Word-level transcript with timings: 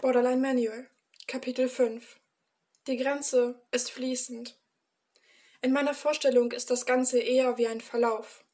Borderline 0.00 0.40
Manual, 0.40 0.88
Kapitel 1.26 1.68
5 1.68 2.20
Die 2.86 2.96
Grenze 2.98 3.60
ist 3.72 3.90
fließend. 3.90 4.56
In 5.60 5.72
meiner 5.72 5.92
Vorstellung 5.92 6.52
ist 6.52 6.70
das 6.70 6.86
Ganze 6.86 7.18
eher 7.18 7.58
wie 7.58 7.66
ein 7.66 7.80
Verlauf. 7.80 8.44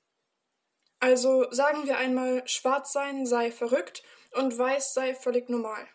Also 1.01 1.47
sagen 1.51 1.87
wir 1.87 1.99
einmal, 1.99 2.49
schwarz 2.49 2.95
sein 2.95 3.27
sei 3.27 3.53
verrückt 3.53 4.03
und 4.33 4.57
weiß 4.57 4.95
sei 4.95 5.15
völlig 5.15 5.51
normal. 5.51 5.87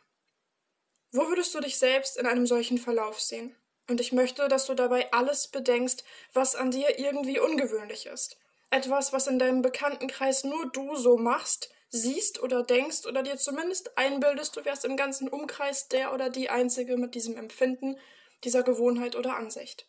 Wo 1.12 1.28
würdest 1.30 1.56
du 1.56 1.62
dich 1.62 1.80
selbst 1.80 2.18
in 2.18 2.28
einem 2.28 2.46
solchen 2.46 2.78
Verlauf 2.78 3.20
sehen? 3.20 3.56
Und 3.90 4.00
ich 4.00 4.12
möchte, 4.12 4.50
dass 4.50 4.68
du 4.68 4.76
dabei 4.76 5.12
alles 5.12 5.48
bedenkst, 5.48 6.04
was 6.32 6.56
an 6.56 6.70
dir 6.70 7.00
irgendwie 7.00 7.40
ungewöhnlich 7.40 8.06
ist. 8.06 8.38
Etwas, 8.70 9.14
was 9.14 9.26
in 9.26 9.40
deinem 9.40 9.64
Bekanntenkreis 9.64 10.44
nur 10.44 10.70
du 10.72 10.96
so 10.96 11.18
machst, 11.18 11.72
siehst 11.90 12.42
oder 12.42 12.64
denkst 12.64 13.06
oder 13.06 13.24
dir 13.24 13.38
zumindest 13.38 13.98
einbildest, 13.98 14.56
du 14.56 14.66
wärst 14.66 14.86
im 14.86 14.98
ganzen 14.98 15.28
Umkreis 15.28 15.88
der 15.88 16.14
oder 16.14 16.30
die 16.30 16.50
Einzige 16.50 16.98
mit 16.98 17.16
diesem 17.16 17.38
Empfinden, 17.38 17.98
dieser 18.44 18.64
Gewohnheit 18.64 19.16
oder 19.16 19.36
Ansicht. 19.36 19.88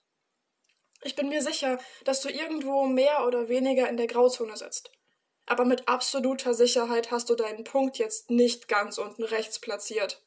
Ich 1.02 1.16
bin 1.16 1.28
mir 1.28 1.42
sicher, 1.42 1.78
dass 2.04 2.20
du 2.20 2.28
irgendwo 2.28 2.86
mehr 2.86 3.26
oder 3.26 3.48
weniger 3.48 3.88
in 3.88 3.96
der 3.96 4.06
Grauzone 4.06 4.56
sitzt. 4.56 4.92
Aber 5.46 5.64
mit 5.64 5.88
absoluter 5.88 6.54
Sicherheit 6.54 7.10
hast 7.10 7.30
du 7.30 7.34
deinen 7.34 7.64
Punkt 7.64 7.98
jetzt 7.98 8.30
nicht 8.30 8.68
ganz 8.68 8.98
unten 8.98 9.24
rechts 9.24 9.58
platziert. 9.58 10.22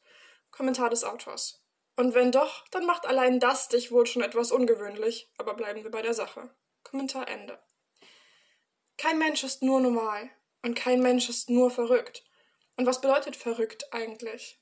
Kommentar 0.50 0.90
des 0.90 1.04
Autors. 1.04 1.62
Und 1.96 2.14
wenn 2.14 2.32
doch, 2.32 2.66
dann 2.70 2.86
macht 2.86 3.06
allein 3.06 3.38
das 3.38 3.68
dich 3.68 3.92
wohl 3.92 4.06
schon 4.06 4.22
etwas 4.22 4.50
ungewöhnlich, 4.50 5.30
aber 5.38 5.54
bleiben 5.54 5.84
wir 5.84 5.90
bei 5.90 6.02
der 6.02 6.14
Sache. 6.14 6.50
Kommentar 6.82 7.28
Ende. 7.28 7.58
Kein 8.96 9.18
Mensch 9.18 9.44
ist 9.44 9.62
nur 9.62 9.80
normal. 9.80 10.30
Und 10.64 10.74
kein 10.74 11.00
Mensch 11.00 11.28
ist 11.28 11.50
nur 11.50 11.70
verrückt. 11.70 12.24
Und 12.76 12.86
was 12.86 13.02
bedeutet 13.02 13.36
verrückt 13.36 13.92
eigentlich? 13.92 14.58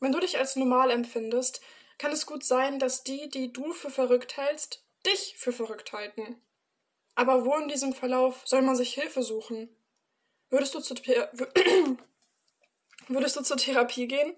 Wenn 0.00 0.12
du 0.12 0.18
dich 0.18 0.38
als 0.38 0.56
normal 0.56 0.90
empfindest, 0.90 1.60
kann 1.98 2.10
es 2.10 2.24
gut 2.24 2.42
sein, 2.42 2.78
dass 2.78 3.04
die, 3.04 3.28
die 3.28 3.52
du 3.52 3.74
für 3.74 3.90
verrückt 3.90 4.38
hältst, 4.38 4.82
dich 5.04 5.34
für 5.36 5.52
verrückt 5.52 5.92
halten. 5.92 6.40
Aber 7.14 7.44
wo 7.44 7.54
in 7.56 7.68
diesem 7.68 7.92
Verlauf 7.92 8.40
soll 8.46 8.62
man 8.62 8.76
sich 8.76 8.94
Hilfe 8.94 9.22
suchen? 9.22 9.68
Würdest 10.48 10.74
du, 10.74 10.80
zu, 10.80 10.94
Würdest 13.08 13.36
du 13.36 13.42
zur 13.42 13.58
Therapie 13.58 14.08
gehen? 14.08 14.34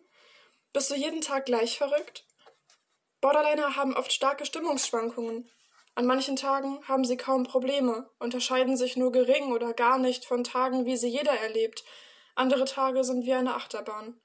Bist 0.73 0.91
du 0.91 0.97
jeden 0.97 1.21
Tag 1.21 1.47
gleich 1.47 1.79
verrückt? 1.79 2.27
Borderliner 3.21 3.77
haben 3.77 3.95
oft 3.95 4.12
starke 4.12 4.45
Stimmungsschwankungen. 4.45 5.49
An 5.97 6.05
manchen 6.05 6.37
Tagen 6.37 6.87
haben 6.87 7.07
sie 7.07 7.17
kaum 7.17 7.45
Probleme, 7.45 8.11
unterscheiden 8.19 8.77
sich 8.77 8.99
nur 8.99 9.13
gering 9.13 9.53
oder 9.53 9.73
gar 9.73 9.99
nicht 9.99 10.27
von 10.27 10.45
Tagen, 10.45 10.85
wie 10.85 10.99
sie 10.99 11.09
jeder 11.09 11.33
erlebt. 11.33 11.85
Andere 12.35 12.67
Tage 12.67 13.03
sind 13.03 13.25
wie 13.25 13.33
eine 13.33 13.55
Achterbahn. 13.55 14.21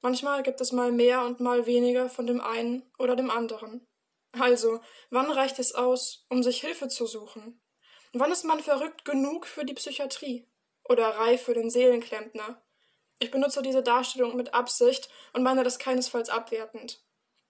Manchmal 0.00 0.42
gibt 0.42 0.58
es 0.62 0.72
mal 0.72 0.92
mehr 0.92 1.22
und 1.24 1.38
mal 1.38 1.66
weniger 1.66 2.08
von 2.08 2.26
dem 2.26 2.40
einen 2.40 2.82
oder 2.98 3.14
dem 3.14 3.30
anderen. 3.30 3.86
Also, 4.32 4.80
wann 5.10 5.30
reicht 5.30 5.58
es 5.58 5.74
aus, 5.74 6.24
um 6.30 6.42
sich 6.42 6.62
Hilfe 6.62 6.88
zu 6.88 7.06
suchen? 7.06 7.60
Wann 8.14 8.32
ist 8.32 8.44
man 8.44 8.60
verrückt 8.60 9.04
genug 9.04 9.46
für 9.46 9.66
die 9.66 9.74
Psychiatrie? 9.74 10.48
Oder 10.84 11.08
reif 11.08 11.42
für 11.42 11.52
den 11.52 11.68
Seelenklempner? 11.68 12.62
Ich 13.18 13.30
benutze 13.30 13.60
diese 13.60 13.82
Darstellung 13.82 14.34
mit 14.34 14.54
Absicht 14.54 15.10
und 15.34 15.42
meine 15.42 15.62
das 15.62 15.78
keinesfalls 15.78 16.30
abwertend. 16.30 17.05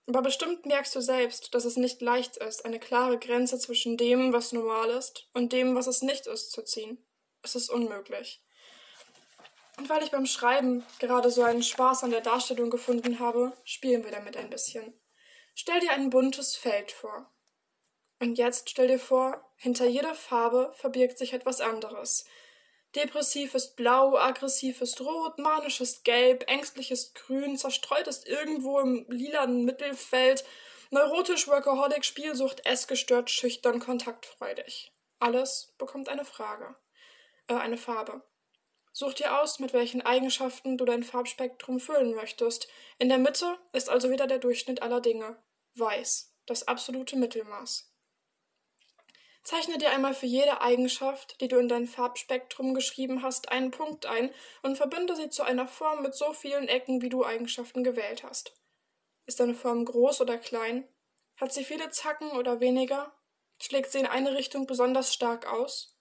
Aber 0.08 0.22
bestimmt 0.22 0.66
merkst 0.66 0.94
du 0.94 1.00
selbst, 1.00 1.54
dass 1.54 1.64
es 1.64 1.76
nicht 1.76 2.00
leicht 2.00 2.36
ist, 2.36 2.64
eine 2.64 2.78
klare 2.78 3.18
Grenze 3.18 3.58
zwischen 3.58 3.96
dem, 3.96 4.32
was 4.32 4.52
normal 4.52 4.90
ist, 4.90 5.28
und 5.32 5.52
dem, 5.52 5.74
was 5.74 5.88
es 5.88 6.02
nicht 6.02 6.26
ist, 6.26 6.52
zu 6.52 6.62
ziehen. 6.62 7.04
Es 7.42 7.56
ist 7.56 7.70
unmöglich. 7.70 8.42
Und 9.78 9.88
weil 9.88 10.02
ich 10.02 10.10
beim 10.10 10.26
Schreiben 10.26 10.84
gerade 11.00 11.30
so 11.30 11.42
einen 11.42 11.62
Spaß 11.62 12.04
an 12.04 12.10
der 12.10 12.20
Darstellung 12.20 12.70
gefunden 12.70 13.18
habe, 13.18 13.52
spielen 13.64 14.04
wir 14.04 14.12
damit 14.12 14.36
ein 14.36 14.48
bisschen. 14.48 14.94
Stell 15.54 15.80
dir 15.80 15.90
ein 15.90 16.10
buntes 16.10 16.56
Feld 16.56 16.92
vor. 16.92 17.30
Und 18.20 18.38
jetzt 18.38 18.70
stell 18.70 18.88
dir 18.88 18.98
vor, 18.98 19.44
hinter 19.56 19.86
jeder 19.86 20.14
Farbe 20.14 20.72
verbirgt 20.76 21.18
sich 21.18 21.32
etwas 21.34 21.60
anderes, 21.60 22.24
Depressiv 22.96 23.54
ist 23.54 23.76
blau, 23.76 24.16
aggressiv 24.16 24.80
ist 24.80 25.02
rot, 25.02 25.38
manisch 25.38 25.82
ist 25.82 26.02
gelb, 26.04 26.44
ängstlich 26.48 26.90
ist 26.90 27.14
grün, 27.14 27.58
zerstreut 27.58 28.06
ist 28.06 28.26
irgendwo 28.26 28.80
im 28.80 29.04
lilanen 29.10 29.66
Mittelfeld, 29.66 30.44
neurotisch, 30.90 31.46
workaholic, 31.46 32.06
Spielsucht, 32.06 32.64
essgestört, 32.64 33.30
schüchtern, 33.30 33.80
kontaktfreudig. 33.80 34.94
Alles 35.18 35.74
bekommt 35.76 36.08
eine 36.08 36.24
Frage, 36.24 36.74
äh, 37.48 37.54
eine 37.54 37.76
Farbe. 37.76 38.22
Such 38.92 39.12
dir 39.12 39.42
aus, 39.42 39.58
mit 39.58 39.74
welchen 39.74 40.00
Eigenschaften 40.00 40.78
du 40.78 40.86
dein 40.86 41.02
Farbspektrum 41.02 41.80
füllen 41.80 42.14
möchtest. 42.14 42.66
In 42.98 43.10
der 43.10 43.18
Mitte 43.18 43.58
ist 43.74 43.90
also 43.90 44.08
wieder 44.08 44.26
der 44.26 44.38
Durchschnitt 44.38 44.80
aller 44.80 45.02
Dinge. 45.02 45.36
Weiß, 45.74 46.34
das 46.46 46.66
absolute 46.66 47.16
Mittelmaß. 47.16 47.92
Zeichne 49.46 49.78
dir 49.78 49.92
einmal 49.92 50.12
für 50.12 50.26
jede 50.26 50.60
Eigenschaft, 50.60 51.40
die 51.40 51.46
du 51.46 51.56
in 51.58 51.68
dein 51.68 51.86
Farbspektrum 51.86 52.74
geschrieben 52.74 53.22
hast, 53.22 53.48
einen 53.52 53.70
Punkt 53.70 54.04
ein 54.04 54.34
und 54.64 54.74
verbinde 54.74 55.14
sie 55.14 55.30
zu 55.30 55.44
einer 55.44 55.68
Form 55.68 56.02
mit 56.02 56.16
so 56.16 56.32
vielen 56.32 56.66
Ecken, 56.66 57.00
wie 57.00 57.08
du 57.08 57.24
Eigenschaften 57.24 57.84
gewählt 57.84 58.24
hast. 58.24 58.54
Ist 59.24 59.38
deine 59.38 59.54
Form 59.54 59.84
groß 59.84 60.20
oder 60.20 60.36
klein? 60.36 60.88
Hat 61.36 61.52
sie 61.52 61.62
viele 61.62 61.90
Zacken 61.90 62.32
oder 62.32 62.58
weniger? 62.58 63.16
Schlägt 63.62 63.92
sie 63.92 64.00
in 64.00 64.06
eine 64.06 64.34
Richtung 64.34 64.66
besonders 64.66 65.14
stark 65.14 65.46
aus? 65.46 65.96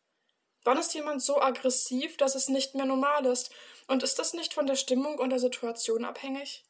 Wann 0.64 0.80
ist 0.80 0.96
jemand 0.96 1.22
so 1.22 1.40
aggressiv, 1.40 2.18
dass 2.18 2.34
es 2.34 2.50
nicht 2.50 2.74
mehr 2.74 2.86
normal 2.86 3.28
ist? 3.28 3.52
Und 3.88 4.02
ist 4.02 4.18
das 4.18 4.34
nicht 4.34 4.56
von 4.56 4.66
der 4.66 4.76
Stimmung 4.76 5.20
und 5.20 5.30
der 5.30 5.38
Situation 5.38 6.04
abhängig? 6.04 6.66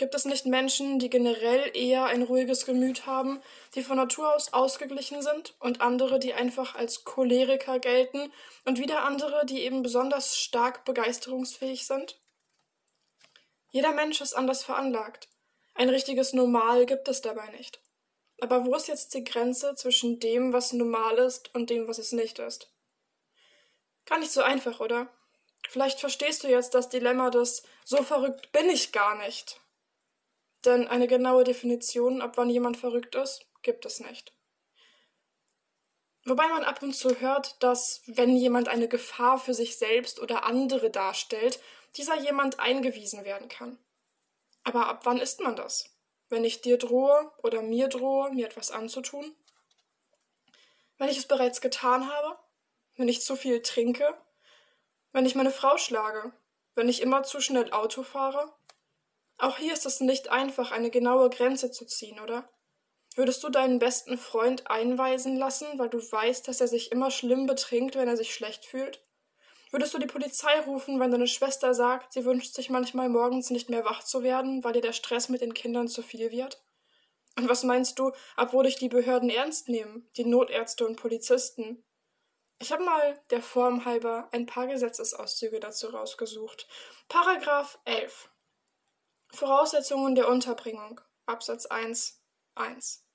Gibt 0.00 0.14
es 0.14 0.24
nicht 0.24 0.46
Menschen, 0.46 0.98
die 0.98 1.10
generell 1.10 1.76
eher 1.76 2.06
ein 2.06 2.22
ruhiges 2.22 2.64
Gemüt 2.64 3.04
haben, 3.04 3.42
die 3.74 3.82
von 3.82 3.98
Natur 3.98 4.34
aus 4.34 4.50
ausgeglichen 4.54 5.20
sind, 5.20 5.54
und 5.60 5.82
andere, 5.82 6.18
die 6.18 6.32
einfach 6.32 6.74
als 6.74 7.04
Choleriker 7.04 7.78
gelten, 7.80 8.32
und 8.64 8.78
wieder 8.78 9.02
andere, 9.02 9.44
die 9.44 9.60
eben 9.60 9.82
besonders 9.82 10.38
stark 10.38 10.86
begeisterungsfähig 10.86 11.86
sind? 11.86 12.18
Jeder 13.68 13.92
Mensch 13.92 14.22
ist 14.22 14.32
anders 14.32 14.64
veranlagt. 14.64 15.28
Ein 15.74 15.90
richtiges 15.90 16.32
Normal 16.32 16.86
gibt 16.86 17.06
es 17.06 17.20
dabei 17.20 17.50
nicht. 17.50 17.78
Aber 18.40 18.64
wo 18.64 18.74
ist 18.76 18.88
jetzt 18.88 19.12
die 19.12 19.22
Grenze 19.22 19.74
zwischen 19.74 20.18
dem, 20.18 20.54
was 20.54 20.72
normal 20.72 21.18
ist, 21.18 21.54
und 21.54 21.68
dem, 21.68 21.86
was 21.88 21.98
es 21.98 22.12
nicht 22.12 22.38
ist? 22.38 22.72
Gar 24.06 24.20
nicht 24.20 24.32
so 24.32 24.40
einfach, 24.40 24.80
oder? 24.80 25.12
Vielleicht 25.68 26.00
verstehst 26.00 26.42
du 26.42 26.48
jetzt 26.48 26.72
das 26.72 26.88
Dilemma 26.88 27.28
des 27.28 27.64
So 27.84 28.02
verrückt 28.02 28.50
bin 28.50 28.70
ich 28.70 28.92
gar 28.92 29.18
nicht 29.18 29.60
denn 30.64 30.88
eine 30.88 31.06
genaue 31.06 31.44
Definition, 31.44 32.22
ab 32.22 32.36
wann 32.36 32.50
jemand 32.50 32.76
verrückt 32.76 33.14
ist, 33.14 33.46
gibt 33.62 33.86
es 33.86 34.00
nicht. 34.00 34.32
Wobei 36.24 36.48
man 36.48 36.64
ab 36.64 36.82
und 36.82 36.94
zu 36.94 37.20
hört, 37.20 37.62
dass, 37.62 38.02
wenn 38.06 38.36
jemand 38.36 38.68
eine 38.68 38.88
Gefahr 38.88 39.38
für 39.38 39.54
sich 39.54 39.78
selbst 39.78 40.20
oder 40.20 40.44
andere 40.44 40.90
darstellt, 40.90 41.60
dieser 41.96 42.20
jemand 42.20 42.60
eingewiesen 42.60 43.24
werden 43.24 43.48
kann. 43.48 43.78
Aber 44.62 44.86
ab 44.86 45.00
wann 45.04 45.18
ist 45.18 45.40
man 45.40 45.56
das? 45.56 45.96
Wenn 46.28 46.44
ich 46.44 46.60
dir 46.60 46.76
drohe 46.76 47.32
oder 47.42 47.62
mir 47.62 47.88
drohe, 47.88 48.30
mir 48.30 48.46
etwas 48.46 48.70
anzutun? 48.70 49.34
Wenn 50.98 51.08
ich 51.08 51.16
es 51.16 51.26
bereits 51.26 51.60
getan 51.60 52.12
habe? 52.12 52.38
Wenn 52.96 53.08
ich 53.08 53.22
zu 53.22 53.34
viel 53.34 53.62
trinke? 53.62 54.14
Wenn 55.12 55.26
ich 55.26 55.34
meine 55.34 55.50
Frau 55.50 55.78
schlage? 55.78 56.32
Wenn 56.74 56.88
ich 56.88 57.00
immer 57.00 57.22
zu 57.22 57.40
schnell 57.40 57.72
Auto 57.72 58.02
fahre? 58.02 58.52
Auch 59.40 59.56
hier 59.56 59.72
ist 59.72 59.86
es 59.86 60.00
nicht 60.00 60.28
einfach, 60.28 60.70
eine 60.70 60.90
genaue 60.90 61.30
Grenze 61.30 61.70
zu 61.70 61.86
ziehen, 61.86 62.20
oder? 62.20 62.50
Würdest 63.16 63.42
du 63.42 63.48
deinen 63.48 63.78
besten 63.78 64.18
Freund 64.18 64.70
einweisen 64.70 65.36
lassen, 65.36 65.66
weil 65.78 65.88
du 65.88 65.98
weißt, 65.98 66.46
dass 66.46 66.60
er 66.60 66.68
sich 66.68 66.92
immer 66.92 67.10
schlimm 67.10 67.46
betrinkt, 67.46 67.96
wenn 67.96 68.08
er 68.08 68.16
sich 68.16 68.34
schlecht 68.34 68.64
fühlt? 68.64 69.02
Würdest 69.70 69.94
du 69.94 69.98
die 69.98 70.06
Polizei 70.06 70.60
rufen, 70.60 71.00
wenn 71.00 71.10
deine 71.10 71.26
Schwester 71.26 71.74
sagt, 71.74 72.12
sie 72.12 72.24
wünscht 72.24 72.54
sich 72.54 72.70
manchmal 72.70 73.08
morgens 73.08 73.50
nicht 73.50 73.70
mehr 73.70 73.84
wach 73.84 74.04
zu 74.04 74.22
werden, 74.22 74.62
weil 74.62 74.74
dir 74.74 74.82
der 74.82 74.92
Stress 74.92 75.28
mit 75.28 75.40
den 75.40 75.54
Kindern 75.54 75.88
zu 75.88 76.02
viel 76.02 76.30
wird? 76.30 76.62
Und 77.36 77.48
was 77.48 77.62
meinst 77.62 77.98
du, 77.98 78.12
ab 78.36 78.52
wo 78.52 78.62
dich 78.62 78.76
die 78.76 78.88
Behörden 78.88 79.30
ernst 79.30 79.68
nehmen, 79.68 80.08
die 80.16 80.24
Notärzte 80.24 80.86
und 80.86 80.96
Polizisten? 80.96 81.84
Ich 82.58 82.72
habe 82.72 82.84
mal 82.84 83.18
der 83.30 83.42
Form 83.42 83.84
halber 83.84 84.28
ein 84.32 84.44
paar 84.44 84.66
Gesetzesauszüge 84.66 85.60
dazu 85.60 85.88
rausgesucht. 85.88 86.68
Paragraph 87.08 87.78
11 87.84 88.29
Voraussetzungen 89.32 90.14
der 90.14 90.28
Unterbringung 90.28 91.00
Absatz 91.24 91.66
1 91.66 92.20
1 92.56 93.06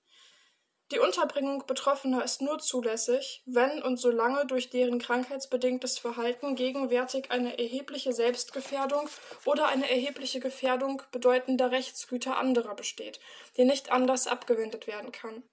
Die 0.92 1.00
Unterbringung 1.00 1.66
Betroffener 1.68 2.24
ist 2.24 2.42
nur 2.42 2.58
zulässig, 2.60 3.44
wenn 3.46 3.84
und 3.84 3.98
solange 3.98 4.46
durch 4.46 4.70
deren 4.70 4.98
krankheitsbedingtes 4.98 6.00
Verhalten 6.00 6.56
gegenwärtig 6.56 7.32
eine 7.32 7.60
erhebliche 7.60 8.14
Selbstgefährdung 8.14 9.10
oder 9.44 9.68
eine 9.68 9.90
erhebliche 9.90 10.40
Gefährdung 10.40 11.02
bedeutender 11.12 11.72
Rechtsgüter 11.72 12.38
anderer 12.38 12.76
besteht, 12.76 13.20
die 13.58 13.66
nicht 13.66 13.92
anders 13.92 14.26
abgewendet 14.26 14.88
werden 14.88 15.12
kann. 15.12 15.44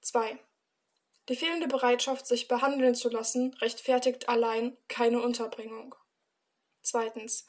2. 0.00 0.38
Die 1.28 1.36
fehlende 1.36 1.68
Bereitschaft, 1.68 2.26
sich 2.26 2.48
behandeln 2.48 2.94
zu 2.94 3.10
lassen, 3.10 3.52
rechtfertigt 3.60 4.30
allein 4.30 4.78
keine 4.88 5.20
Unterbringung. 5.20 5.94
Zweitens 6.80 7.46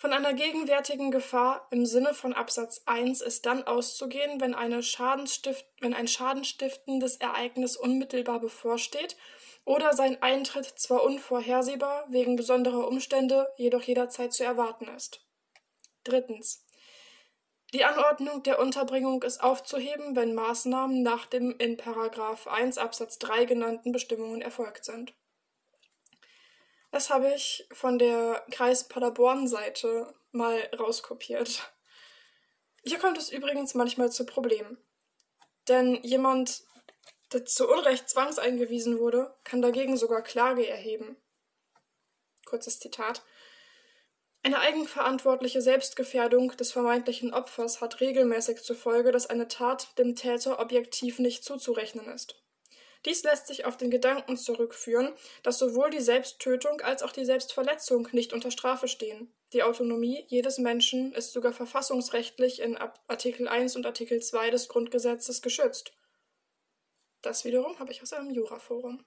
Von 0.00 0.12
einer 0.12 0.32
gegenwärtigen 0.32 1.10
Gefahr 1.10 1.66
im 1.72 1.84
Sinne 1.84 2.14
von 2.14 2.32
Absatz 2.32 2.82
1 2.86 3.20
ist 3.20 3.46
dann 3.46 3.64
auszugehen, 3.64 4.40
wenn, 4.40 4.52
wenn 4.52 5.94
ein 5.94 6.06
schadenstiftendes 6.06 7.16
Ereignis 7.16 7.76
unmittelbar 7.76 8.38
bevorsteht 8.38 9.16
oder 9.64 9.94
sein 9.94 10.22
Eintritt 10.22 10.66
zwar 10.66 11.02
unvorhersehbar, 11.02 12.06
wegen 12.10 12.36
besonderer 12.36 12.86
Umstände, 12.86 13.48
jedoch 13.56 13.82
jederzeit 13.82 14.32
zu 14.32 14.44
erwarten 14.44 14.86
ist. 14.86 15.26
Drittens. 16.04 16.64
Die 17.74 17.84
Anordnung 17.84 18.44
der 18.44 18.60
Unterbringung 18.60 19.24
ist 19.24 19.42
aufzuheben, 19.42 20.14
wenn 20.14 20.32
Maßnahmen 20.32 21.02
nach 21.02 21.26
dem 21.26 21.56
in 21.58 21.76
Paragraph 21.76 22.46
1 22.46 22.78
Absatz 22.78 23.18
3 23.18 23.46
genannten 23.46 23.90
Bestimmungen 23.90 24.42
erfolgt 24.42 24.84
sind. 24.84 25.12
Das 26.90 27.10
habe 27.10 27.32
ich 27.34 27.66
von 27.70 27.98
der 27.98 28.44
Kreis 28.50 28.88
Paderborn-Seite 28.88 30.14
mal 30.32 30.58
rauskopiert. 30.78 31.72
Hier 32.82 32.98
kommt 32.98 33.18
es 33.18 33.30
übrigens 33.30 33.74
manchmal 33.74 34.10
zu 34.10 34.24
Problemen. 34.24 34.78
Denn 35.68 35.96
jemand, 36.02 36.62
der 37.32 37.44
zu 37.44 37.68
Unrecht 37.68 38.08
zwangseingewiesen 38.08 38.98
wurde, 38.98 39.36
kann 39.44 39.60
dagegen 39.60 39.96
sogar 39.96 40.22
Klage 40.22 40.66
erheben. 40.66 41.16
Kurzes 42.46 42.78
Zitat. 42.78 43.22
Eine 44.42 44.60
eigenverantwortliche 44.60 45.60
Selbstgefährdung 45.60 46.56
des 46.56 46.72
vermeintlichen 46.72 47.34
Opfers 47.34 47.82
hat 47.82 48.00
regelmäßig 48.00 48.62
zur 48.62 48.76
Folge, 48.76 49.12
dass 49.12 49.26
eine 49.26 49.48
Tat 49.48 49.98
dem 49.98 50.14
Täter 50.14 50.58
objektiv 50.58 51.18
nicht 51.18 51.44
zuzurechnen 51.44 52.06
ist. 52.06 52.42
Dies 53.04 53.22
lässt 53.22 53.46
sich 53.46 53.64
auf 53.64 53.76
den 53.76 53.90
Gedanken 53.90 54.36
zurückführen, 54.36 55.14
dass 55.42 55.58
sowohl 55.58 55.90
die 55.90 56.00
Selbsttötung 56.00 56.80
als 56.80 57.02
auch 57.02 57.12
die 57.12 57.24
Selbstverletzung 57.24 58.08
nicht 58.12 58.32
unter 58.32 58.50
Strafe 58.50 58.88
stehen. 58.88 59.32
Die 59.52 59.62
Autonomie 59.62 60.24
jedes 60.28 60.58
Menschen 60.58 61.12
ist 61.12 61.32
sogar 61.32 61.52
verfassungsrechtlich 61.52 62.60
in 62.60 62.76
Artikel 63.06 63.48
1 63.48 63.76
und 63.76 63.86
Artikel 63.86 64.20
2 64.20 64.50
des 64.50 64.68
Grundgesetzes 64.68 65.42
geschützt. 65.42 65.92
Das 67.22 67.44
wiederum 67.44 67.78
habe 67.78 67.92
ich 67.92 68.02
aus 68.02 68.12
einem 68.12 68.30
Juraforum. 68.30 69.04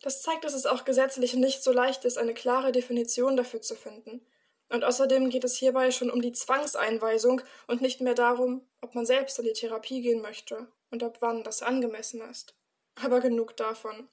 Das 0.00 0.22
zeigt, 0.22 0.44
dass 0.44 0.54
es 0.54 0.66
auch 0.66 0.84
gesetzlich 0.84 1.34
nicht 1.34 1.62
so 1.62 1.70
leicht 1.70 2.04
ist, 2.04 2.18
eine 2.18 2.34
klare 2.34 2.72
Definition 2.72 3.36
dafür 3.36 3.60
zu 3.60 3.76
finden. 3.76 4.26
Und 4.68 4.84
außerdem 4.84 5.28
geht 5.28 5.44
es 5.44 5.56
hierbei 5.56 5.90
schon 5.90 6.10
um 6.10 6.22
die 6.22 6.32
Zwangseinweisung 6.32 7.42
und 7.68 7.82
nicht 7.82 8.00
mehr 8.00 8.14
darum, 8.14 8.66
ob 8.80 8.94
man 8.94 9.06
selbst 9.06 9.38
in 9.38 9.44
die 9.44 9.52
Therapie 9.52 10.00
gehen 10.00 10.22
möchte 10.22 10.66
und 10.92 11.02
ab 11.02 11.16
wann 11.20 11.42
das 11.42 11.62
angemessen 11.62 12.20
ist. 12.30 12.54
Aber 13.02 13.20
genug 13.20 13.56
davon. 13.56 14.08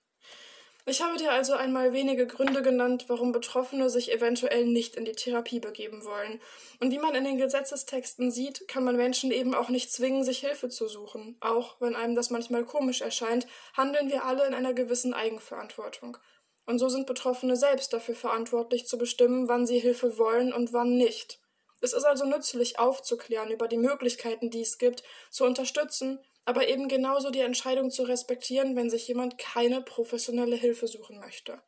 Ich 0.86 1.04
habe 1.04 1.18
dir 1.18 1.31
also 1.31 1.54
einmal 1.54 1.94
wenige 1.94 2.26
Gründe 2.26 2.64
genannt, 2.64 3.06
warum 3.10 3.31
Betroffene 3.31 3.92
sich 3.92 4.12
eventuell 4.12 4.66
nicht 4.66 4.96
in 4.96 5.06
die 5.06 5.12
Therapie 5.12 5.60
begeben 5.60 6.04
wollen. 6.04 6.42
Und 6.80 6.92
wie 6.92 6.98
man 6.98 7.14
in 7.14 7.26
den 7.26 7.38
Gesetzestexten 7.38 8.31
sieht, 8.31 8.68
kann 8.68 8.84
man 8.84 8.96
Menschen 8.96 9.30
eben 9.30 9.54
auch 9.54 9.70
nicht 9.70 9.92
zwingen, 9.92 10.24
sich 10.24 10.40
Hilfe 10.40 10.70
zu 10.70 10.88
suchen. 10.88 11.38
Auch 11.42 11.80
wenn 11.80 11.96
einem 11.96 12.16
das 12.16 12.31
manchmal 12.31 12.66
komisch 12.66 13.02
erscheint, 13.02 13.46
handeln 13.78 14.10
wir 14.10 14.26
alle 14.26 14.48
in 14.48 14.56
einer 14.56 14.74
gewissen 14.74 15.14
Eigenverantwortung. 15.14 16.18
Und 16.66 16.80
so 16.80 16.90
sind 16.90 17.06
Betroffene 17.06 17.56
selbst 17.56 17.94
dafür 17.94 18.16
verantwortlich 18.16 18.88
zu 18.88 18.98
bestimmen, 18.98 19.48
wann 19.48 19.68
sie 19.68 19.80
Hilfe 19.80 20.18
wollen 20.18 20.54
und 20.54 20.74
wann 20.74 20.98
nicht. 20.98 21.40
Es 21.81 21.94
ist 21.94 22.04
also 22.04 22.26
nützlich 22.26 22.80
aufzuklären 22.80 23.52
über 23.52 23.68
die 23.68 23.78
Möglichkeiten, 23.78 24.50
die 24.50 24.62
es 24.62 24.78
gibt, 24.78 25.04
zu 25.30 25.46
unterstützen 25.46 26.20
aber 26.50 26.68
eben 26.68 26.88
genauso 26.88 27.30
die 27.30 27.42
Entscheidung 27.42 27.92
zu 27.92 28.01
respektieren, 28.01 28.75
wenn 28.75 28.90
sich 28.90 29.07
jemand 29.07 29.38
keine 29.38 29.84
professionelle 29.84 30.56
Hilfe 30.56 30.88
suchen 30.88 31.19
möchte. 31.19 31.62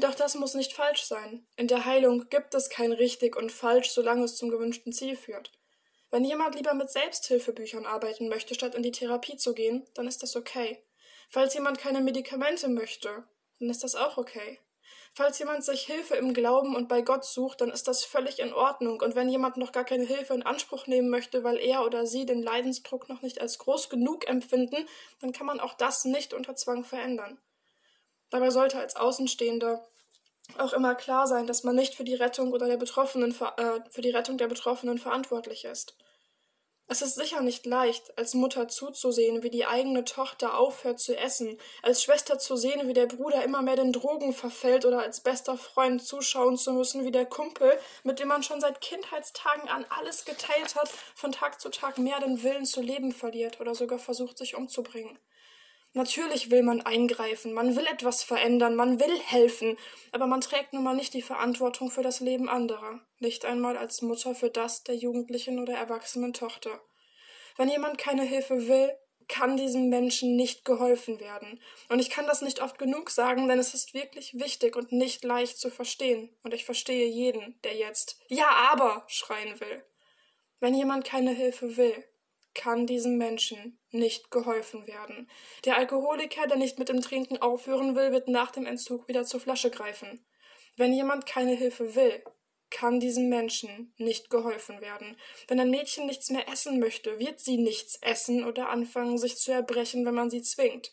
Doch 0.00 0.14
das 0.14 0.34
muss 0.34 0.52
nicht 0.52 0.74
falsch 0.74 1.04
sein. 1.04 1.46
In 1.56 1.66
der 1.66 1.86
Heilung 1.86 2.28
gibt 2.28 2.52
es 2.54 2.68
kein 2.68 2.92
richtig 2.92 3.34
und 3.34 3.50
falsch, 3.50 3.88
solange 3.88 4.24
es 4.24 4.36
zum 4.36 4.50
gewünschten 4.50 4.92
Ziel 4.92 5.16
führt. 5.16 5.50
Wenn 6.10 6.26
jemand 6.26 6.56
lieber 6.56 6.74
mit 6.74 6.90
Selbsthilfebüchern 6.90 7.86
arbeiten 7.86 8.28
möchte, 8.28 8.54
statt 8.54 8.74
in 8.74 8.82
die 8.82 8.92
Therapie 8.92 9.38
zu 9.38 9.54
gehen, 9.54 9.86
dann 9.94 10.06
ist 10.06 10.22
das 10.22 10.36
okay. 10.36 10.84
Falls 11.30 11.54
jemand 11.54 11.78
keine 11.78 12.02
Medikamente 12.02 12.68
möchte, 12.68 13.24
dann 13.58 13.70
ist 13.70 13.82
das 13.82 13.94
auch 13.94 14.18
okay. 14.18 14.60
Falls 15.14 15.38
jemand 15.38 15.62
sich 15.62 15.82
Hilfe 15.82 16.14
im 16.16 16.32
Glauben 16.32 16.74
und 16.74 16.88
bei 16.88 17.02
Gott 17.02 17.26
sucht, 17.26 17.60
dann 17.60 17.70
ist 17.70 17.86
das 17.86 18.02
völlig 18.02 18.38
in 18.38 18.54
Ordnung. 18.54 19.00
Und 19.02 19.14
wenn 19.14 19.28
jemand 19.28 19.58
noch 19.58 19.72
gar 19.72 19.84
keine 19.84 20.04
Hilfe 20.04 20.32
in 20.32 20.42
Anspruch 20.42 20.86
nehmen 20.86 21.10
möchte, 21.10 21.44
weil 21.44 21.58
er 21.58 21.84
oder 21.84 22.06
sie 22.06 22.24
den 22.24 22.42
Leidensdruck 22.42 23.10
noch 23.10 23.20
nicht 23.20 23.38
als 23.38 23.58
groß 23.58 23.90
genug 23.90 24.26
empfinden, 24.26 24.88
dann 25.20 25.32
kann 25.32 25.46
man 25.46 25.60
auch 25.60 25.74
das 25.74 26.06
nicht 26.06 26.32
unter 26.32 26.56
Zwang 26.56 26.84
verändern. 26.84 27.38
Dabei 28.30 28.48
sollte 28.48 28.78
als 28.78 28.96
Außenstehender 28.96 29.86
auch 30.56 30.72
immer 30.72 30.94
klar 30.94 31.26
sein, 31.26 31.46
dass 31.46 31.62
man 31.62 31.76
nicht 31.76 31.94
für 31.94 32.04
die 32.04 32.14
Rettung 32.14 32.52
oder 32.52 32.66
der 32.66 32.78
Betroffenen 32.78 33.32
äh, 33.32 33.80
für 33.90 34.00
die 34.00 34.10
Rettung 34.10 34.38
der 34.38 34.48
Betroffenen 34.48 34.96
verantwortlich 34.96 35.66
ist. 35.66 35.94
Es 36.88 37.00
ist 37.00 37.14
sicher 37.14 37.40
nicht 37.40 37.64
leicht, 37.64 38.18
als 38.18 38.34
Mutter 38.34 38.68
zuzusehen, 38.68 39.42
wie 39.42 39.50
die 39.50 39.64
eigene 39.64 40.04
Tochter 40.04 40.58
aufhört 40.58 41.00
zu 41.00 41.16
essen, 41.16 41.58
als 41.82 42.02
Schwester 42.02 42.38
zu 42.38 42.56
sehen, 42.56 42.86
wie 42.86 42.92
der 42.92 43.06
Bruder 43.06 43.42
immer 43.44 43.62
mehr 43.62 43.76
den 43.76 43.92
Drogen 43.92 44.32
verfällt 44.32 44.84
oder 44.84 45.00
als 45.00 45.20
bester 45.20 45.56
Freund 45.56 46.04
zuschauen 46.04 46.58
zu 46.58 46.72
müssen, 46.72 47.04
wie 47.04 47.12
der 47.12 47.24
Kumpel, 47.24 47.78
mit 48.02 48.18
dem 48.18 48.28
man 48.28 48.42
schon 48.42 48.60
seit 48.60 48.80
Kindheitstagen 48.80 49.68
an 49.68 49.86
alles 49.88 50.24
geteilt 50.24 50.74
hat, 50.74 50.90
von 51.14 51.32
Tag 51.32 51.60
zu 51.60 51.70
Tag 51.70 51.96
mehr 51.96 52.20
den 52.20 52.42
Willen 52.42 52.66
zu 52.66 52.82
leben 52.82 53.12
verliert 53.12 53.60
oder 53.60 53.74
sogar 53.74 53.98
versucht, 53.98 54.36
sich 54.36 54.54
umzubringen. 54.54 55.18
Natürlich 55.94 56.50
will 56.50 56.62
man 56.62 56.80
eingreifen, 56.80 57.52
man 57.52 57.76
will 57.76 57.86
etwas 57.86 58.22
verändern, 58.22 58.74
man 58.76 58.98
will 58.98 59.18
helfen, 59.20 59.76
aber 60.10 60.26
man 60.26 60.40
trägt 60.40 60.72
nun 60.72 60.84
mal 60.84 60.96
nicht 60.96 61.12
die 61.12 61.20
Verantwortung 61.20 61.90
für 61.90 62.02
das 62.02 62.20
Leben 62.20 62.48
anderer, 62.48 63.00
nicht 63.18 63.44
einmal 63.44 63.76
als 63.76 64.00
Mutter 64.00 64.34
für 64.34 64.48
das 64.48 64.84
der 64.84 64.96
jugendlichen 64.96 65.58
oder 65.58 65.74
erwachsenen 65.74 66.32
Tochter. 66.32 66.80
Wenn 67.58 67.68
jemand 67.68 67.98
keine 67.98 68.22
Hilfe 68.22 68.68
will, 68.68 68.90
kann 69.28 69.56
diesem 69.56 69.88
Menschen 69.88 70.36
nicht 70.36 70.64
geholfen 70.64 71.20
werden. 71.20 71.60
Und 71.88 72.00
ich 72.00 72.10
kann 72.10 72.26
das 72.26 72.42
nicht 72.42 72.60
oft 72.60 72.78
genug 72.78 73.10
sagen, 73.10 73.48
denn 73.48 73.58
es 73.58 73.74
ist 73.74 73.94
wirklich 73.94 74.34
wichtig 74.34 74.76
und 74.76 74.92
nicht 74.92 75.24
leicht 75.24 75.58
zu 75.58 75.70
verstehen. 75.70 76.34
Und 76.42 76.54
ich 76.54 76.64
verstehe 76.64 77.06
jeden, 77.06 77.58
der 77.64 77.74
jetzt 77.74 78.18
Ja, 78.28 78.48
aber 78.70 79.04
schreien 79.08 79.60
will. 79.60 79.84
Wenn 80.60 80.74
jemand 80.74 81.04
keine 81.04 81.32
Hilfe 81.32 81.76
will, 81.76 82.04
kann 82.54 82.86
diesem 82.86 83.16
Menschen 83.16 83.78
nicht 83.90 84.30
geholfen 84.30 84.86
werden. 84.86 85.30
Der 85.64 85.76
Alkoholiker, 85.76 86.46
der 86.46 86.56
nicht 86.56 86.78
mit 86.78 86.88
dem 86.88 87.00
Trinken 87.00 87.38
aufhören 87.38 87.96
will, 87.96 88.12
wird 88.12 88.28
nach 88.28 88.50
dem 88.50 88.66
Entzug 88.66 89.08
wieder 89.08 89.24
zur 89.24 89.40
Flasche 89.40 89.70
greifen. 89.70 90.24
Wenn 90.76 90.92
jemand 90.92 91.26
keine 91.26 91.52
Hilfe 91.52 91.94
will, 91.94 92.22
kann 92.70 93.00
diesem 93.00 93.28
Menschen 93.28 93.92
nicht 93.98 94.30
geholfen 94.30 94.80
werden. 94.80 95.16
Wenn 95.46 95.60
ein 95.60 95.70
Mädchen 95.70 96.06
nichts 96.06 96.30
mehr 96.30 96.48
essen 96.48 96.80
möchte, 96.80 97.18
wird 97.18 97.38
sie 97.38 97.58
nichts 97.58 97.98
essen 98.00 98.44
oder 98.44 98.70
anfangen, 98.70 99.18
sich 99.18 99.36
zu 99.36 99.52
erbrechen, 99.52 100.06
wenn 100.06 100.14
man 100.14 100.30
sie 100.30 100.42
zwingt. 100.42 100.90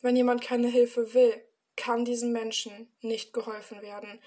Wenn 0.00 0.16
jemand 0.16 0.42
keine 0.42 0.68
Hilfe 0.68 1.14
will, 1.14 1.42
kann 1.76 2.04
diesem 2.04 2.32
Menschen 2.32 2.92
nicht 3.00 3.32
geholfen 3.32 3.80
werden. 3.82 4.20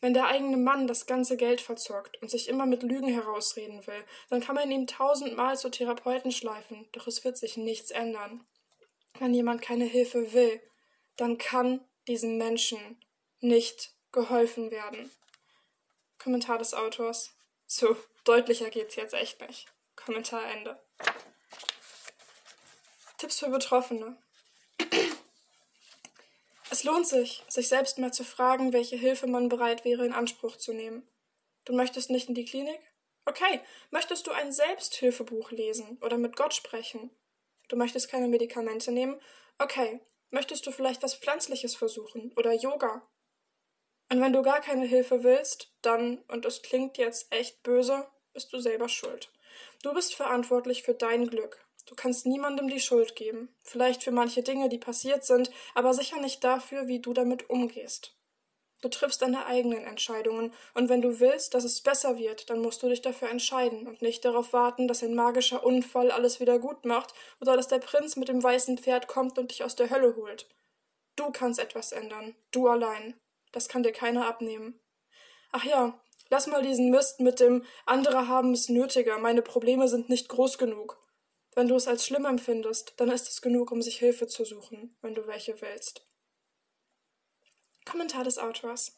Wenn 0.00 0.14
der 0.14 0.26
eigene 0.26 0.56
Mann 0.56 0.86
das 0.86 1.06
ganze 1.06 1.36
Geld 1.36 1.60
verzockt 1.60 2.20
und 2.22 2.30
sich 2.30 2.48
immer 2.48 2.66
mit 2.66 2.82
Lügen 2.82 3.08
herausreden 3.08 3.86
will, 3.86 4.04
dann 4.28 4.40
kann 4.40 4.54
man 4.54 4.70
ihn 4.70 4.86
tausendmal 4.86 5.56
zu 5.56 5.70
Therapeuten 5.70 6.30
schleifen, 6.30 6.88
doch 6.92 7.06
es 7.06 7.24
wird 7.24 7.38
sich 7.38 7.56
nichts 7.56 7.90
ändern. 7.90 8.46
Wenn 9.18 9.34
jemand 9.34 9.62
keine 9.62 9.84
Hilfe 9.84 10.32
will, 10.32 10.60
dann 11.16 11.38
kann 11.38 11.80
diesem 12.06 12.36
Menschen 12.36 13.00
nicht 13.40 13.92
geholfen 14.12 14.70
werden. 14.70 15.10
Kommentar 16.18 16.58
des 16.58 16.74
Autors. 16.74 17.34
So, 17.66 17.96
deutlicher 18.24 18.70
geht's 18.70 18.96
jetzt 18.96 19.14
echt 19.14 19.40
nicht. 19.40 19.66
Kommentar 19.94 20.44
Ende. 20.50 20.78
Tipps 23.18 23.38
für 23.38 23.48
Betroffene. 23.48 24.16
Es 26.76 26.84
lohnt 26.84 27.08
sich, 27.08 27.42
sich 27.48 27.68
selbst 27.68 27.96
mal 27.96 28.12
zu 28.12 28.22
fragen, 28.22 28.74
welche 28.74 28.96
Hilfe 28.96 29.26
man 29.26 29.48
bereit 29.48 29.86
wäre, 29.86 30.04
in 30.04 30.12
Anspruch 30.12 30.56
zu 30.56 30.74
nehmen. 30.74 31.08
Du 31.64 31.72
möchtest 31.72 32.10
nicht 32.10 32.28
in 32.28 32.34
die 32.34 32.44
Klinik? 32.44 32.78
Okay, 33.24 33.62
möchtest 33.90 34.26
du 34.26 34.30
ein 34.30 34.52
Selbsthilfebuch 34.52 35.52
lesen 35.52 35.96
oder 36.02 36.18
mit 36.18 36.36
Gott 36.36 36.52
sprechen? 36.52 37.08
Du 37.68 37.76
möchtest 37.76 38.10
keine 38.10 38.28
Medikamente 38.28 38.92
nehmen? 38.92 39.18
Okay, 39.56 40.00
möchtest 40.28 40.66
du 40.66 40.70
vielleicht 40.70 41.02
was 41.02 41.14
Pflanzliches 41.14 41.74
versuchen 41.74 42.30
oder 42.36 42.52
Yoga? 42.52 43.08
Und 44.10 44.20
wenn 44.20 44.34
du 44.34 44.42
gar 44.42 44.60
keine 44.60 44.84
Hilfe 44.84 45.24
willst, 45.24 45.72
dann, 45.80 46.18
und 46.28 46.44
es 46.44 46.60
klingt 46.60 46.98
jetzt 46.98 47.32
echt 47.32 47.62
böse, 47.62 48.06
bist 48.34 48.52
du 48.52 48.58
selber 48.58 48.90
schuld. 48.90 49.32
Du 49.82 49.94
bist 49.94 50.14
verantwortlich 50.14 50.82
für 50.82 50.92
dein 50.92 51.26
Glück. 51.26 51.65
Du 51.86 51.94
kannst 51.94 52.26
niemandem 52.26 52.68
die 52.68 52.80
Schuld 52.80 53.14
geben, 53.14 53.48
vielleicht 53.62 54.02
für 54.02 54.10
manche 54.10 54.42
Dinge, 54.42 54.68
die 54.68 54.78
passiert 54.78 55.24
sind, 55.24 55.50
aber 55.74 55.94
sicher 55.94 56.20
nicht 56.20 56.42
dafür, 56.42 56.88
wie 56.88 57.00
du 57.00 57.12
damit 57.12 57.48
umgehst. 57.48 58.16
Du 58.82 58.88
triffst 58.88 59.22
deine 59.22 59.46
eigenen 59.46 59.84
Entscheidungen, 59.84 60.52
und 60.74 60.88
wenn 60.88 61.00
du 61.00 61.18
willst, 61.20 61.54
dass 61.54 61.64
es 61.64 61.80
besser 61.80 62.18
wird, 62.18 62.50
dann 62.50 62.60
musst 62.60 62.82
du 62.82 62.88
dich 62.88 63.02
dafür 63.02 63.30
entscheiden 63.30 63.86
und 63.86 64.02
nicht 64.02 64.24
darauf 64.24 64.52
warten, 64.52 64.86
dass 64.86 65.02
ein 65.02 65.14
magischer 65.14 65.64
Unfall 65.64 66.10
alles 66.10 66.40
wieder 66.40 66.58
gut 66.58 66.84
macht 66.84 67.14
oder 67.40 67.56
dass 67.56 67.68
der 67.68 67.78
Prinz 67.78 68.16
mit 68.16 68.28
dem 68.28 68.42
weißen 68.42 68.78
Pferd 68.78 69.08
kommt 69.08 69.38
und 69.38 69.50
dich 69.50 69.64
aus 69.64 69.76
der 69.76 69.88
Hölle 69.90 70.14
holt. 70.16 70.46
Du 71.14 71.30
kannst 71.30 71.58
etwas 71.58 71.92
ändern, 71.92 72.36
du 72.50 72.68
allein. 72.68 73.18
Das 73.52 73.68
kann 73.68 73.82
dir 73.82 73.92
keiner 73.92 74.26
abnehmen. 74.26 74.78
Ach 75.52 75.64
ja, 75.64 75.98
lass 76.28 76.46
mal 76.46 76.62
diesen 76.62 76.90
Mist 76.90 77.20
mit 77.20 77.40
dem 77.40 77.64
andere 77.86 78.28
haben 78.28 78.52
es 78.52 78.68
nötiger, 78.68 79.18
meine 79.18 79.40
Probleme 79.40 79.88
sind 79.88 80.10
nicht 80.10 80.28
groß 80.28 80.58
genug. 80.58 80.98
Wenn 81.56 81.68
du 81.68 81.74
es 81.74 81.88
als 81.88 82.04
schlimm 82.04 82.26
empfindest, 82.26 82.92
dann 82.98 83.10
ist 83.10 83.30
es 83.30 83.40
genug, 83.40 83.72
um 83.72 83.80
sich 83.80 83.98
Hilfe 83.98 84.26
zu 84.26 84.44
suchen, 84.44 84.94
wenn 85.00 85.14
du 85.14 85.26
welche 85.26 85.58
willst. 85.62 86.06
Kommentar 87.86 88.24
des 88.24 88.38
Autors. 88.38 88.94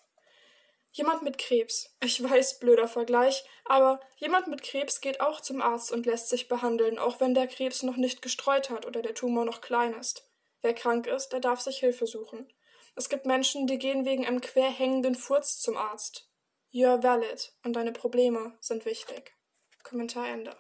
Jemand 0.90 1.22
mit 1.22 1.38
Krebs. 1.38 1.94
Ich 2.02 2.20
weiß, 2.20 2.58
blöder 2.58 2.88
Vergleich, 2.88 3.44
aber 3.64 4.00
jemand 4.16 4.48
mit 4.48 4.64
Krebs 4.64 5.00
geht 5.00 5.20
auch 5.20 5.40
zum 5.40 5.62
Arzt 5.62 5.92
und 5.92 6.04
lässt 6.04 6.30
sich 6.30 6.48
behandeln, 6.48 6.98
auch 6.98 7.20
wenn 7.20 7.32
der 7.32 7.46
Krebs 7.46 7.84
noch 7.84 7.96
nicht 7.96 8.22
gestreut 8.22 8.70
hat 8.70 8.86
oder 8.86 9.02
der 9.02 9.14
Tumor 9.14 9.44
noch 9.44 9.60
klein 9.60 9.94
ist. 9.94 10.28
Wer 10.60 10.74
krank 10.74 11.06
ist, 11.06 11.28
der 11.28 11.38
darf 11.38 11.60
sich 11.60 11.78
Hilfe 11.78 12.08
suchen. 12.08 12.52
Es 12.96 13.08
gibt 13.08 13.24
Menschen, 13.24 13.68
die 13.68 13.78
gehen 13.78 14.04
wegen 14.04 14.26
einem 14.26 14.40
quer 14.40 14.68
hängenden 14.68 15.14
Furz 15.14 15.60
zum 15.60 15.76
Arzt. 15.76 16.28
You're 16.72 17.00
valid 17.00 17.52
und 17.62 17.74
deine 17.74 17.92
Probleme 17.92 18.58
sind 18.58 18.84
wichtig. 18.84 19.36
Kommentar 19.84 20.26
Ende. 20.26 20.56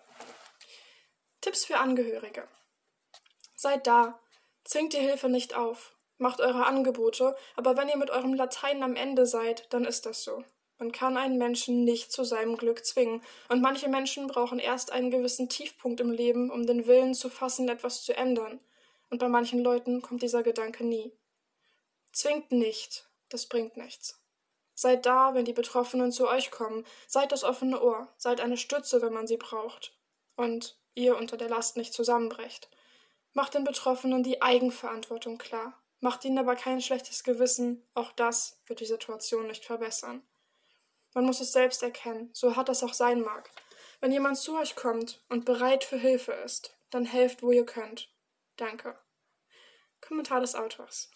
Tipps 1.48 1.64
für 1.64 1.78
Angehörige. 1.78 2.46
Seid 3.54 3.86
da. 3.86 4.20
Zwingt 4.64 4.92
die 4.92 4.98
Hilfe 4.98 5.30
nicht 5.30 5.54
auf. 5.54 5.96
Macht 6.18 6.42
eure 6.42 6.66
Angebote, 6.66 7.34
aber 7.56 7.74
wenn 7.74 7.88
ihr 7.88 7.96
mit 7.96 8.10
eurem 8.10 8.34
Latein 8.34 8.82
am 8.82 8.96
Ende 8.96 9.24
seid, 9.24 9.66
dann 9.72 9.86
ist 9.86 10.04
das 10.04 10.24
so. 10.24 10.44
Man 10.76 10.92
kann 10.92 11.16
einen 11.16 11.38
Menschen 11.38 11.84
nicht 11.84 12.12
zu 12.12 12.22
seinem 12.22 12.58
Glück 12.58 12.84
zwingen, 12.84 13.22
und 13.48 13.62
manche 13.62 13.88
Menschen 13.88 14.26
brauchen 14.26 14.58
erst 14.58 14.92
einen 14.92 15.10
gewissen 15.10 15.48
Tiefpunkt 15.48 16.00
im 16.00 16.10
Leben, 16.10 16.50
um 16.50 16.66
den 16.66 16.86
Willen 16.86 17.14
zu 17.14 17.30
fassen, 17.30 17.70
etwas 17.70 18.02
zu 18.02 18.14
ändern. 18.14 18.60
Und 19.08 19.16
bei 19.16 19.28
manchen 19.28 19.60
Leuten 19.60 20.02
kommt 20.02 20.20
dieser 20.20 20.42
Gedanke 20.42 20.84
nie. 20.84 21.14
Zwingt 22.12 22.52
nicht, 22.52 23.08
das 23.30 23.46
bringt 23.46 23.78
nichts. 23.78 24.20
Seid 24.74 25.06
da, 25.06 25.32
wenn 25.32 25.46
die 25.46 25.54
Betroffenen 25.54 26.12
zu 26.12 26.28
euch 26.28 26.50
kommen, 26.50 26.84
seid 27.06 27.32
das 27.32 27.42
offene 27.42 27.82
Ohr, 27.82 28.12
seid 28.18 28.42
eine 28.42 28.58
Stütze, 28.58 29.00
wenn 29.00 29.14
man 29.14 29.26
sie 29.26 29.38
braucht. 29.38 29.94
Und 30.36 30.76
ihr 30.98 31.16
unter 31.16 31.36
der 31.36 31.48
Last 31.48 31.76
nicht 31.76 31.94
zusammenbrecht. 31.94 32.68
Macht 33.32 33.54
den 33.54 33.64
Betroffenen 33.64 34.22
die 34.22 34.42
Eigenverantwortung 34.42 35.38
klar. 35.38 35.80
Macht 36.00 36.24
ihnen 36.24 36.38
aber 36.38 36.56
kein 36.56 36.80
schlechtes 36.80 37.24
Gewissen, 37.24 37.86
auch 37.94 38.12
das 38.12 38.60
wird 38.66 38.80
die 38.80 38.86
Situation 38.86 39.46
nicht 39.46 39.64
verbessern. 39.64 40.22
Man 41.14 41.24
muss 41.24 41.40
es 41.40 41.52
selbst 41.52 41.82
erkennen, 41.82 42.30
so 42.32 42.56
hart 42.56 42.68
das 42.68 42.82
auch 42.82 42.94
sein 42.94 43.20
mag. 43.20 43.50
Wenn 44.00 44.12
jemand 44.12 44.38
zu 44.38 44.56
euch 44.56 44.76
kommt 44.76 45.24
und 45.28 45.44
bereit 45.44 45.82
für 45.82 45.96
Hilfe 45.96 46.32
ist, 46.32 46.76
dann 46.90 47.04
helft, 47.04 47.42
wo 47.42 47.50
ihr 47.50 47.66
könnt. 47.66 48.12
Danke. 48.56 48.98
Kommentar 50.00 50.40
des 50.40 50.54
Autors. 50.54 51.10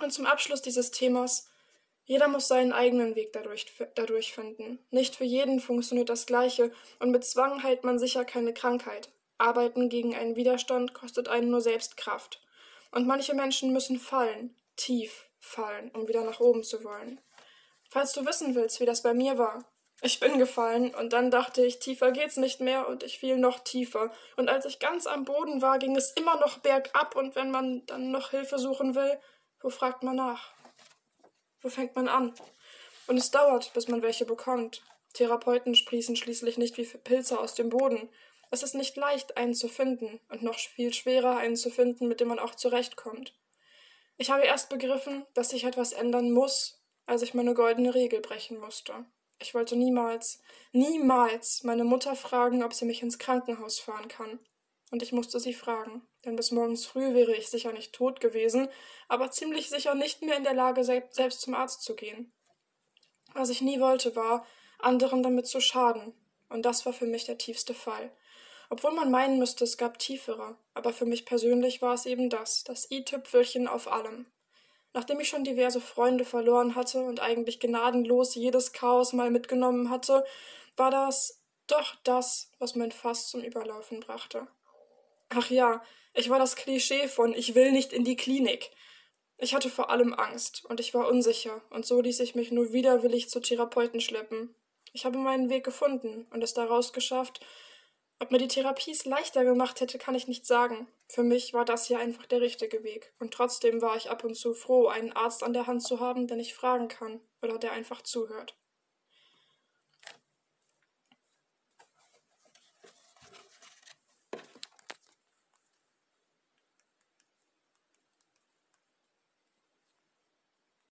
Und 0.00 0.12
zum 0.12 0.26
Abschluss 0.26 0.62
dieses 0.62 0.90
Themas 0.90 1.48
jeder 2.06 2.28
muss 2.28 2.48
seinen 2.48 2.72
eigenen 2.72 3.16
Weg 3.16 3.32
dadurch, 3.32 3.66
dadurch 3.94 4.34
finden. 4.34 4.78
Nicht 4.90 5.16
für 5.16 5.24
jeden 5.24 5.58
funktioniert 5.60 6.10
das 6.10 6.26
Gleiche, 6.26 6.70
und 6.98 7.10
mit 7.10 7.24
Zwang 7.24 7.62
heilt 7.62 7.82
man 7.82 7.98
sicher 7.98 8.24
keine 8.24 8.52
Krankheit. 8.52 9.10
Arbeiten 9.38 9.88
gegen 9.88 10.14
einen 10.14 10.36
Widerstand 10.36 10.94
kostet 10.94 11.28
einen 11.28 11.50
nur 11.50 11.60
Selbstkraft. 11.60 12.42
Und 12.90 13.06
manche 13.06 13.34
Menschen 13.34 13.72
müssen 13.72 13.98
fallen, 13.98 14.54
tief 14.76 15.28
fallen, 15.40 15.90
um 15.92 16.06
wieder 16.06 16.22
nach 16.22 16.40
oben 16.40 16.62
zu 16.62 16.84
wollen. 16.84 17.20
Falls 17.88 18.12
du 18.12 18.26
wissen 18.26 18.54
willst, 18.54 18.80
wie 18.80 18.86
das 18.86 19.02
bei 19.02 19.14
mir 19.14 19.38
war. 19.38 19.64
Ich 20.02 20.20
bin 20.20 20.38
gefallen, 20.38 20.94
und 20.94 21.14
dann 21.14 21.30
dachte 21.30 21.64
ich, 21.64 21.78
tiefer 21.78 22.12
geht's 22.12 22.36
nicht 22.36 22.60
mehr, 22.60 22.86
und 22.86 23.02
ich 23.02 23.18
fiel 23.18 23.38
noch 23.38 23.60
tiefer. 23.60 24.12
Und 24.36 24.50
als 24.50 24.66
ich 24.66 24.78
ganz 24.78 25.06
am 25.06 25.24
Boden 25.24 25.62
war, 25.62 25.78
ging 25.78 25.96
es 25.96 26.10
immer 26.10 26.36
noch 26.38 26.58
bergab, 26.58 27.16
und 27.16 27.34
wenn 27.34 27.50
man 27.50 27.86
dann 27.86 28.10
noch 28.10 28.30
Hilfe 28.30 28.58
suchen 28.58 28.94
will, 28.94 29.18
wo 29.60 29.70
fragt 29.70 30.02
man 30.02 30.16
nach? 30.16 30.52
Wo 31.64 31.70
fängt 31.70 31.96
man 31.96 32.08
an? 32.08 32.34
Und 33.06 33.16
es 33.16 33.30
dauert, 33.30 33.72
bis 33.72 33.88
man 33.88 34.02
welche 34.02 34.26
bekommt. 34.26 34.82
Therapeuten 35.14 35.74
sprießen 35.74 36.14
schließlich 36.14 36.58
nicht 36.58 36.76
wie 36.76 36.84
Pilze 36.84 37.40
aus 37.40 37.54
dem 37.54 37.70
Boden. 37.70 38.10
Es 38.50 38.62
ist 38.62 38.74
nicht 38.74 38.96
leicht, 38.96 39.38
einen 39.38 39.54
zu 39.54 39.68
finden, 39.68 40.20
und 40.28 40.42
noch 40.42 40.58
viel 40.58 40.92
schwerer, 40.92 41.38
einen 41.38 41.56
zu 41.56 41.70
finden, 41.70 42.06
mit 42.06 42.20
dem 42.20 42.28
man 42.28 42.38
auch 42.38 42.54
zurechtkommt. 42.54 43.34
Ich 44.18 44.30
habe 44.30 44.42
erst 44.42 44.68
begriffen, 44.68 45.24
dass 45.32 45.48
sich 45.48 45.64
etwas 45.64 45.94
ändern 45.94 46.32
muss, 46.32 46.82
als 47.06 47.22
ich 47.22 47.32
meine 47.32 47.54
goldene 47.54 47.94
Regel 47.94 48.20
brechen 48.20 48.60
musste. 48.60 48.92
Ich 49.40 49.54
wollte 49.54 49.74
niemals, 49.74 50.42
niemals 50.72 51.62
meine 51.62 51.84
Mutter 51.84 52.14
fragen, 52.14 52.62
ob 52.62 52.74
sie 52.74 52.84
mich 52.84 53.02
ins 53.02 53.18
Krankenhaus 53.18 53.78
fahren 53.80 54.08
kann 54.08 54.38
und 54.90 55.02
ich 55.02 55.12
musste 55.12 55.40
sie 55.40 55.54
fragen, 55.54 56.02
denn 56.24 56.36
bis 56.36 56.50
morgens 56.50 56.86
früh 56.86 57.14
wäre 57.14 57.34
ich 57.34 57.48
sicher 57.48 57.72
nicht 57.72 57.92
tot 57.92 58.20
gewesen, 58.20 58.68
aber 59.08 59.30
ziemlich 59.30 59.68
sicher 59.68 59.94
nicht 59.94 60.22
mehr 60.22 60.36
in 60.36 60.44
der 60.44 60.54
Lage, 60.54 60.84
selbst 60.84 61.40
zum 61.40 61.54
Arzt 61.54 61.82
zu 61.82 61.94
gehen. 61.94 62.32
Was 63.34 63.50
ich 63.50 63.60
nie 63.60 63.80
wollte, 63.80 64.14
war, 64.16 64.46
anderen 64.78 65.22
damit 65.22 65.46
zu 65.46 65.60
schaden, 65.60 66.14
und 66.48 66.62
das 66.62 66.86
war 66.86 66.92
für 66.92 67.06
mich 67.06 67.24
der 67.24 67.38
tiefste 67.38 67.74
Fall. 67.74 68.10
Obwohl 68.70 68.92
man 68.92 69.10
meinen 69.10 69.38
müsste, 69.38 69.64
es 69.64 69.76
gab 69.76 69.98
tiefere, 69.98 70.56
aber 70.72 70.92
für 70.92 71.04
mich 71.04 71.26
persönlich 71.26 71.82
war 71.82 71.94
es 71.94 72.06
eben 72.06 72.30
das, 72.30 72.64
das 72.64 72.90
i-Tüpfelchen 72.90 73.68
auf 73.68 73.90
allem. 73.90 74.26
Nachdem 74.92 75.18
ich 75.20 75.28
schon 75.28 75.44
diverse 75.44 75.80
Freunde 75.80 76.24
verloren 76.24 76.76
hatte 76.76 77.00
und 77.02 77.20
eigentlich 77.20 77.58
gnadenlos 77.60 78.34
jedes 78.34 78.72
Chaos 78.72 79.12
mal 79.12 79.30
mitgenommen 79.30 79.90
hatte, 79.90 80.24
war 80.76 80.90
das 80.90 81.42
doch 81.66 81.96
das, 82.04 82.50
was 82.58 82.74
mein 82.74 82.92
Fass 82.92 83.28
zum 83.28 83.42
Überlaufen 83.42 84.00
brachte. 84.00 84.46
Ach 85.30 85.50
ja, 85.50 85.82
ich 86.14 86.30
war 86.30 86.38
das 86.38 86.56
Klischee 86.56 87.08
von 87.08 87.34
ich 87.34 87.54
will 87.54 87.72
nicht 87.72 87.92
in 87.92 88.04
die 88.04 88.16
Klinik. 88.16 88.70
Ich 89.36 89.54
hatte 89.54 89.68
vor 89.68 89.90
allem 89.90 90.14
Angst 90.14 90.64
und 90.64 90.80
ich 90.80 90.94
war 90.94 91.08
unsicher, 91.08 91.60
und 91.70 91.84
so 91.84 92.00
ließ 92.00 92.20
ich 92.20 92.34
mich 92.34 92.52
nur 92.52 92.72
widerwillig 92.72 93.28
zu 93.28 93.40
Therapeuten 93.40 94.00
schleppen. 94.00 94.54
Ich 94.92 95.04
habe 95.04 95.18
meinen 95.18 95.50
Weg 95.50 95.64
gefunden 95.64 96.26
und 96.30 96.42
es 96.42 96.54
daraus 96.54 96.92
geschafft. 96.92 97.44
Ob 98.20 98.30
mir 98.30 98.38
die 98.38 98.48
Therapie 98.48 98.92
es 98.92 99.04
leichter 99.04 99.44
gemacht 99.44 99.80
hätte, 99.80 99.98
kann 99.98 100.14
ich 100.14 100.28
nicht 100.28 100.46
sagen. 100.46 100.86
Für 101.08 101.24
mich 101.24 101.52
war 101.52 101.64
das 101.64 101.88
hier 101.88 101.98
einfach 101.98 102.26
der 102.26 102.40
richtige 102.40 102.84
Weg, 102.84 103.12
und 103.18 103.34
trotzdem 103.34 103.82
war 103.82 103.96
ich 103.96 104.08
ab 104.08 104.22
und 104.22 104.34
zu 104.36 104.54
froh, 104.54 104.86
einen 104.86 105.12
Arzt 105.12 105.42
an 105.42 105.52
der 105.52 105.66
Hand 105.66 105.82
zu 105.82 105.98
haben, 105.98 106.28
den 106.28 106.38
ich 106.38 106.54
fragen 106.54 106.86
kann 106.86 107.20
oder 107.42 107.58
der 107.58 107.72
einfach 107.72 108.02
zuhört. 108.02 108.56